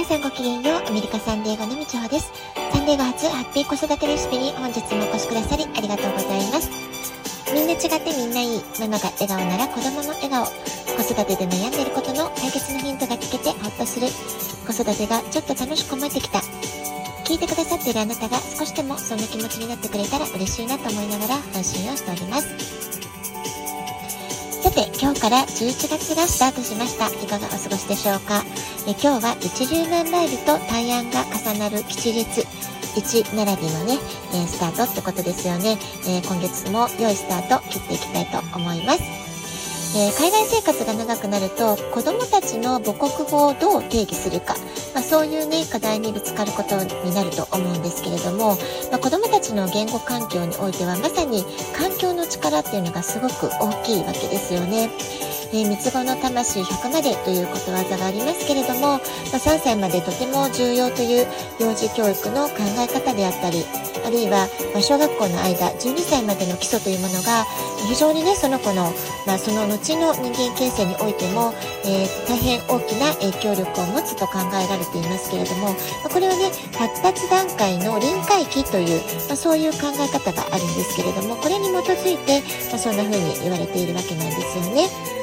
[0.00, 0.88] 皆さんごきげんよう。
[0.88, 2.32] アメリカサンデーゴのみちほです。
[2.72, 6.70] サンデーゴ初ハッピー子育てレシピに本日もお越しくださりありがとうございます。
[7.52, 8.62] みんな違ってみんないい。
[8.80, 10.46] ママが笑顔なら子供も笑顔。
[10.96, 14.08] 子育てで悩んでいることの解決のヒントが聞けてほっとする。
[14.64, 16.38] 子育てがちょっと楽しく思えてきた。
[17.28, 22.89] 聞いてくださっているあなたが少しでもそんな気持ちになってくれたら嬉しいなと思いながら配信をしております。
[24.70, 27.08] さて、今日から11月がスタートしました。
[27.08, 28.44] いかがお過ごしでしょうか？
[28.86, 32.46] え今日は一粒万倍日と大安が重なる吉日。
[32.94, 33.98] 1並びのね、
[34.32, 39.29] えスタートってことですよね、え今月も良いスタート切っていきたいと思います。
[39.92, 44.54] えー、海外生活が長くなると子どもたちの母国語をどう定義するか、
[44.94, 48.56] まあ、そういうね課題にぶつかることになると思うんですけれども、
[48.92, 51.42] まあ、子どもたちの言語環境においてはまさに
[51.76, 54.90] 環境の力っていうのがすごく大きいわけですよね。
[55.52, 58.98] えー、三つ子の魂100までということわざがありますけれども、まあ、
[59.36, 61.26] 3歳までとても重要という
[61.58, 63.64] 幼児教育の考え方であったり
[64.04, 67.44] あるいは、ま小学校の間12歳までの基礎というものが
[67.88, 68.92] 非常にねその子の、
[69.26, 71.52] まあ、その後の人間形成においても、
[71.84, 75.74] えー、大変大きな影響力を持つと考えられていますけれども、ま
[76.06, 85.19] あ、これはね発達段階の臨界期という、まあ、そういう考え方があるんですけれどもこれに基づいて、まそんな風に言われているわけなんですよね。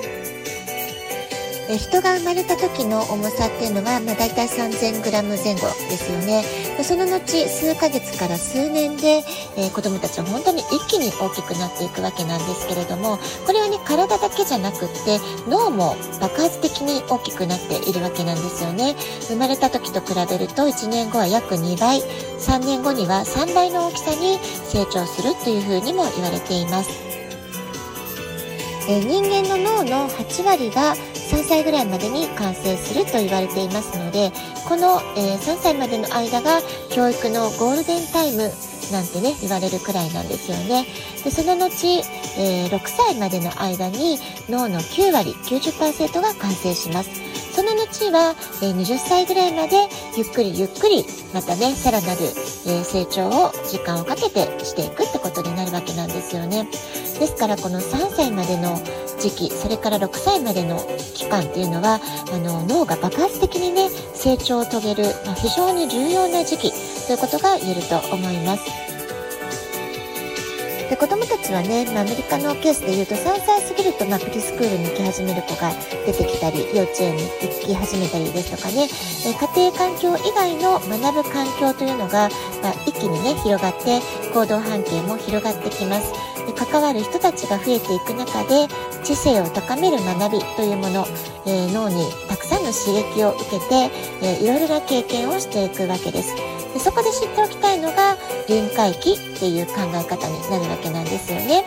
[1.69, 5.11] え人が生まれた時の重さっていうのは、まあ、大体 3000g
[5.43, 6.43] 前後ですよね。
[6.83, 9.23] その後数ヶ月から数年で、
[9.57, 18.95] えー、子供たちは本当に一気に大きくなっていくわけなんですけれどもこれはね体だけじゃなくって脳も爆発的に大きくなっているわけなんですよね。
[19.21, 27.07] 生まれた時と比べると1年後は約2倍3年後には3倍の大きさに成長するというふうにも言われています。
[28.89, 30.95] え人間の脳の8割が
[31.27, 34.31] 3歳ぐらいまでに完成すると言われていますので
[34.67, 38.51] この、え、3歳までの間が教育のゴールデンタイム
[38.91, 40.85] なんてね言われるくらいなんですよね。
[41.23, 42.03] でその後、
[42.37, 44.17] え、6歳までの間に
[44.49, 47.09] 脳の9割90%が完成します。
[47.57, 51.03] その後は、えー、20歳ぐらいまでゆっくりゆっくり
[51.33, 56.69] またねさらなる、えー、成長を時間をかけてしていくってことになるわけなんですよね
[57.19, 58.77] ですからこの3歳までの
[59.17, 60.77] 時期それから6歳までの
[61.15, 61.99] 期間っていうのは
[62.31, 66.71] あの脳が爆発的にね成長を遂げる、まあ、非常に重要な時期
[67.07, 68.96] ということが言えると思います。
[70.89, 75.71] で子どもたちはね、まあ、アメリカのケースでいうと3歳過ぎると、まあ、プリスクールに行き始める子が
[76.05, 78.87] 出てきたり幼稚園に行き始めたりですとかね、
[79.25, 82.29] え家庭環境以外の学ぶ環境というのが、
[82.63, 83.99] まあ、一気にね広がって
[84.33, 86.13] 行動半径も広がってきます。
[86.47, 88.73] で関わる人たちが増えていく中で
[89.03, 91.05] 知性を高める学びというもの、
[91.45, 93.91] えー、脳にたくさんの刺激を受けて、
[94.23, 96.56] えー、いろいろな経験をしていくわけです。
[96.73, 98.17] でそこで知っておきたいのが
[98.47, 101.65] 臨界期っていう考え方になるわけなんですよね。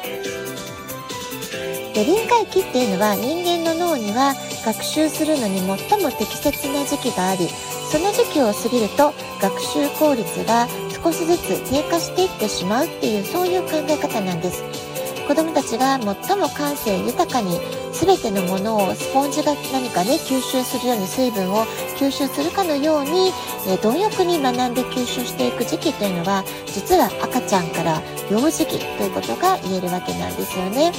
[1.94, 4.34] で臨界期っていうのは人間の脳には
[4.64, 7.48] 学習するのに最も適切な時期があり
[7.90, 10.68] その時期を過ぎると学習効率が
[11.02, 14.89] 少しずつ低下していってしまうっていうそういう考え方なんです。
[15.30, 17.60] 子どもたちが最も感性豊かに
[17.92, 23.30] 全てのものをスポンジが何かね吸収するように水分を吸収するかのように、
[23.68, 30.90] え貪欲に学んで吸収していく時期というのは実は赤ちゃんから幼児期ということが言えるわけなんですよね。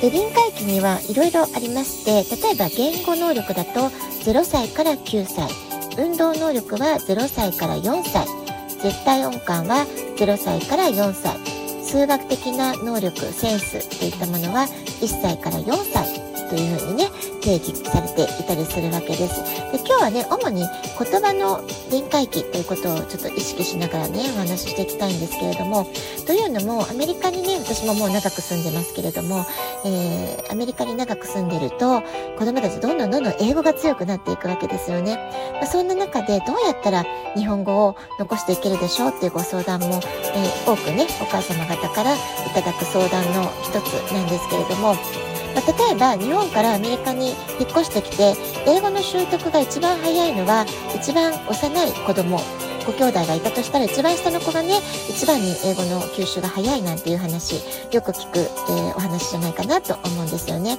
[0.00, 3.90] で臨界期にはいろいろありまして例えば言語能力だと
[4.24, 5.48] 0歳から9歳。
[5.96, 8.26] 運動能力は0歳から4歳。
[8.82, 9.86] 絶対音感は
[10.16, 11.47] 0歳から4歳。
[11.88, 14.66] 数学的な能力センスといったものは
[15.00, 17.06] 1歳から4歳というふうにね
[17.48, 19.42] 定義されていたりするわけです。
[19.72, 25.86] で今日はね主に言葉の臨界期ということをちょっと意識しながらねお話ししていきたいんですけれども
[26.26, 29.46] というのもアメリカにね私ももう長く住んでますけれども、
[29.86, 32.02] えー、アメリカに長く住んでると
[32.38, 35.16] 子供たちどんどんどんどん英語が強くなっていくわけですよね。
[35.54, 42.18] まあ、そんな中でどうやったら日本語を残していけるでしょうっていうご相談も、えー、多くねお母様方からい
[42.54, 44.94] ただく相談の一つなんですけれども
[45.58, 48.34] まあ、例えば日本からアメリカに引っ越してきて
[48.64, 50.64] 英語の習得が一番早いのは
[50.94, 52.38] 一番幼い子供
[52.86, 54.78] ご兄弟がいたとしたら一番下の子がね
[55.10, 57.56] 一番に英語の吸収が早いなんていう話
[57.92, 60.78] よく聞く、えー、お話じゃないかなと思うんですよね。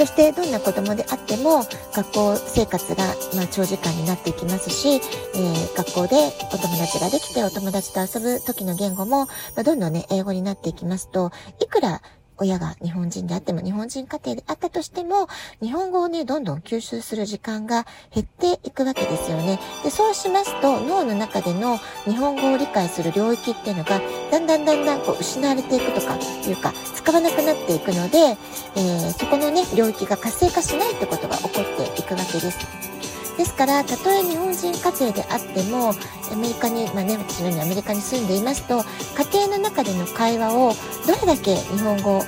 [0.00, 1.62] そしてどんな子供であっても
[1.94, 3.04] 学校生活が
[3.36, 6.16] ま長時間になっていきますし、えー、学校で
[6.54, 9.26] お友達ができてお友達と遊ぶ時の言語も、
[9.56, 12.00] まどんどんね英語になっていきますといくら
[12.40, 15.28] 親が日本人であっても、日本人家庭であったとしても、
[15.62, 19.60] 日本語をね、どんどん吸収する時間が減っていくわけですよね。
[19.84, 24.00] で、そうしますと、脳の中での日本語を理解する領域っていうのが、
[24.30, 32.99] だんだんだんだんこう失われていくとか、いうか、使わなくなっていくので、えー、そこのね、領域が活性化しないってことが起こっていくわけです。
[33.36, 35.94] ですから、たとえ日本人家庭であっても、
[36.32, 38.84] アメリカに、まあね、私のようにアメリカに住んでいますと、
[39.32, 40.74] 家庭の中での会話を
[41.06, 42.22] どれだけ日本語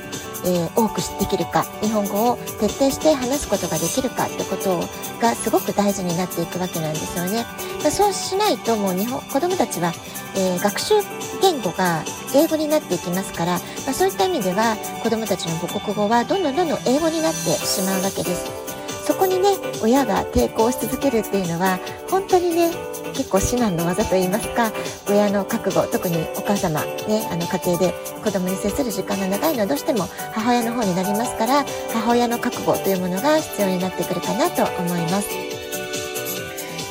[0.44, 4.81] えー、多くできるか日本語を徹底して話すことができるかってこと
[5.20, 7.44] がすごく大事になっていくわけなんですよね。
[7.82, 9.93] まあ、そうしないともう日本子どもたちは、
[10.37, 10.94] えー、学習
[11.40, 12.02] 言語が
[12.34, 13.58] 英語になっていきますから、ま
[13.90, 18.72] あ、そういった意味では子どもたちの母国語はどんどんどんどん英語になってしまうわけです。
[19.04, 19.50] そこにね
[19.82, 21.78] 親が抵抗し続けるっていうのは
[22.08, 22.70] 本当にね
[23.14, 24.72] 結構至難の技といいますか
[25.08, 27.94] 親の覚悟特にお母様ねあの家庭で
[28.25, 35.51] 子供に接する時間が長いのはどうしても母親の方になりますから母親の覚悟というものが必要になってくるかなと思います。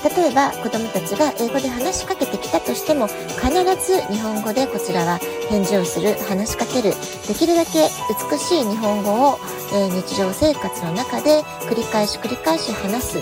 [0.04, 5.20] 例えば子供たちが英語で話しかけてきたとしても必ず日本語でこちらは
[5.50, 6.94] 返事をする話しかける
[7.28, 7.88] できるだけ
[8.32, 9.40] 美しい日本語を、
[9.74, 13.18] えー、日常生活の中で繰り返し繰り返し話す、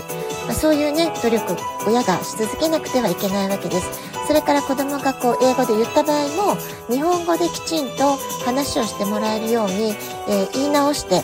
[0.46, 4.10] まあ、そういうね努力親がし続けなくてはいけないわけです。
[4.30, 6.56] それから子供がこう英語で言った場合も
[6.88, 8.16] 日本語できちんと
[8.46, 9.96] 話をしてもらえるように、
[10.28, 11.24] えー、言い直して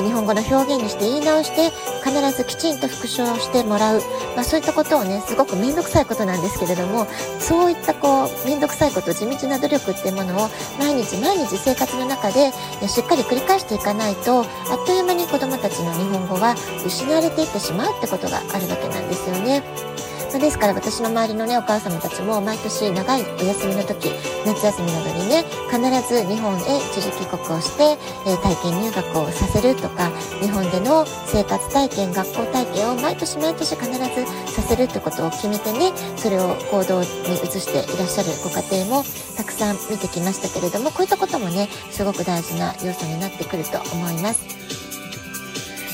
[0.00, 1.70] 日本語の表現にして言い直して
[2.02, 4.00] 必ずきちんと復唱してもらう、
[4.34, 7.06] まあ、そういったことをねすごく面倒くさいことなんですけれども
[7.38, 10.48] そういったこう面倒くさいこと地道な努力っていうものを
[10.78, 12.52] 毎日毎日生活の中で
[12.88, 14.46] しっかり繰り返していかないとあっ
[14.86, 16.54] という間に子どもたちの日本語は
[16.86, 19.91] 失われていってしまうってことがあるわけなんですよね。
[20.38, 24.08] ですから私の周りのね、お母様たちも毎年長いお休みの時、
[24.46, 39.04] 夏休みなどにね、必ず日本へ一時帰国をして、えー、体験入学をさせるとか、日本での生活体験、学校体験を毎年毎年必ずさせるってことを決めてね、それを行動に移していらっしゃるご家庭も
[39.36, 44.61] たくさん見てきましたけれども、こういったこともね、すごく大事な要素になってくると思います。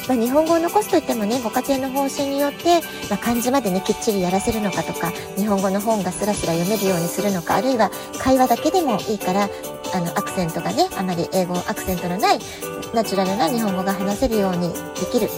[0.09, 9.51] まあ、日本語を残すといってもねご家庭の方針によって、まあ、漢字までねきっちりやらせるのかとか日本語の本がスラスラ読めるようにするのかあるいは会話だけでもいいから
[9.95, 12.39] あのアクセントがねあまり英語アクセントのない
[12.95, 15.29] ナチュラルな日本語が話せるようにできる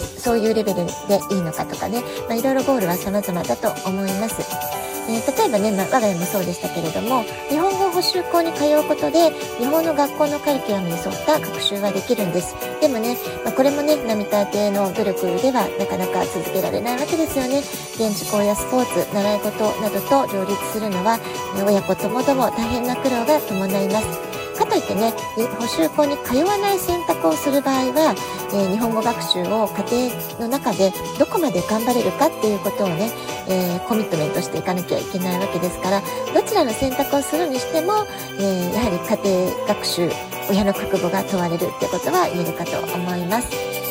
[0.00, 4.79] そういうレベルでいいのかとかね、まあ、いろいろゴールは様々だと思います。
[5.08, 12.54] えー、例えばね、まあ、我が家もそうでしたけれども日本語補習校に通うことで日本の学校のカリキュラムに沿った学習はできるんです。
[12.80, 17.58] でもね、まあ、これもね並大抵の努力ではなかなか続けられないわけですよね。
[17.94, 21.18] 現地校やスポーツ習い事などと両立するのは
[21.66, 24.29] 親子ともども大変な苦労が伴います。
[24.60, 25.12] かといってね
[25.58, 28.14] 補習校に通わない選択をする場合は、
[28.52, 33.10] えー、日本語学習を家庭の中でどこまで頑張れるかっていうことをね、
[33.48, 36.02] えー、コミットメントしていかなきゃいけないわけですから
[36.34, 38.04] どちらの選択をするにしても、
[38.38, 40.10] えー、やはり家庭学習
[40.50, 43.89] 親の覚悟が問われるってことは言えるかと思います。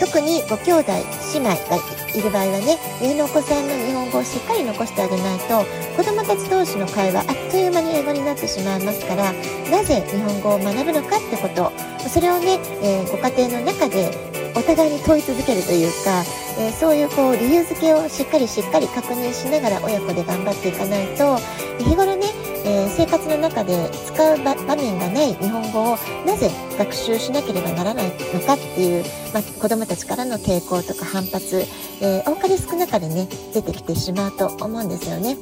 [0.00, 0.92] 特にご兄弟
[1.34, 1.76] 姉妹が
[2.14, 5.64] いる場合はね上のお子さんの日本語をしっかり残してあげないと
[5.96, 9.32] 子どもたち同士の会話あっという間に英語になってしまいますから
[9.70, 11.72] なぜ日本語を学ぶのかってこと
[12.08, 14.10] それをね、えー、ご家庭の中で
[14.56, 16.22] お互いに問い続けるというか、
[16.58, 21.38] えー、そういうこう理由付けをしっかりしっかり確認しながら親子で頑張っていかないと
[21.78, 22.23] 日頃ね
[22.74, 31.64] えー、生活の中で使う場面がない日本語をなぜ学習しなければならないのかっていう、まあ、子どもたちからの抵抗とか反発、
[32.00, 35.36] えー、多かれ少なかれね出てきてしまうと思うんですよね。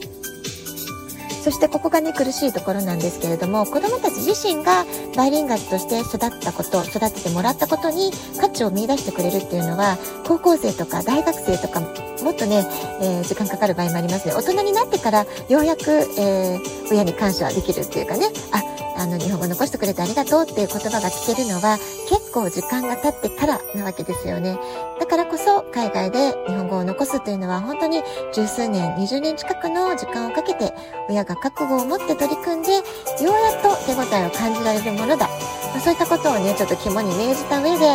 [1.42, 4.84] そしてここがね苦しいところなんですけれども子どもたち自身が
[5.16, 12.64] バイリンガルとして育ったこと育ててもらったことに価値を見いだしてくれるっていうのは高校生とか大学生とかもっとね、
[13.00, 14.34] えー、時間かかる場合もありますね。
[14.34, 18.26] 大人になってからようやく、えー、親に感謝できるっていうかね。
[18.52, 18.71] あ
[19.02, 21.76] あの日本語残してくれてありがとうっていう言葉が聞けるのは
[22.08, 24.56] 結構時間が経ってからなわけですよね。
[25.00, 28.00] だからこそ海外で日本語を残すというのは本当に
[28.32, 30.72] 十数年、20年近くの時間をかけて
[31.08, 35.26] 親が覚悟を持って取り組んでようやっと手応えを感じられるものだ。
[35.26, 37.86] まあ、そういったことをね、ちょっと肝に銘じた上で、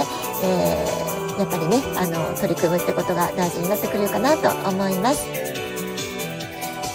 [0.44, 5.57] えー、やっぱりね、あの、取り組むってことが大事になってくるかなと思います。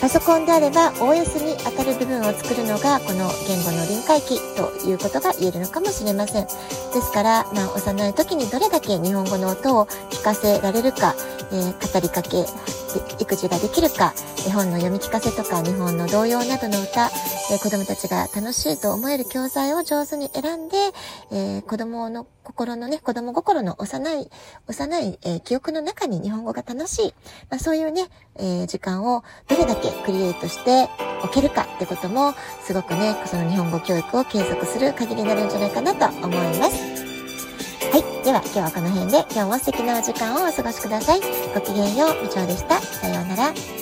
[0.02, 6.46] パソコンであれば OS に当たる部分を作るのがこの言語の臨界期ということが言えるのかもしれません。
[6.46, 6.50] で
[7.00, 11.14] すから、まあ、幼い時にどれだけ日本語の音を聞かせられるか、
[11.52, 12.44] えー、語りかけ、
[12.98, 14.14] 育児ができるか、
[14.46, 17.10] 絵本の読み聞かせとか日本の童謡などの歌、
[17.50, 20.76] え子供たちが楽しいと思える教材を上手に選んで、
[21.30, 24.30] えー、子供の心のね、子供心の幼い、
[24.66, 27.14] 幼い、えー、記憶の中に日本語が楽しい、
[27.50, 30.88] まあ、そういうね、え、時間をどれだけクリエイトして
[31.22, 36.91] おけるかってことも、すごくね、その日本語教育を継続する鍵になるんじゃないかなと思います。
[38.24, 41.20] では、今日はこの辺で、今日も素敵なお時間をお過ごしください。
[41.52, 42.80] ごきげんよう、部長でした。
[42.80, 43.81] さようなら。